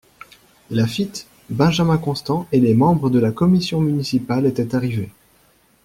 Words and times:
Laffite, 0.71 1.27
Benjamin 1.51 1.99
Constant 1.99 2.47
et 2.51 2.59
les 2.59 2.73
membres 2.73 3.11
de 3.11 3.19
la 3.19 3.31
Commission 3.31 3.81
municipale 3.81 4.47
étaient 4.47 4.73
arrivés. 4.75 5.11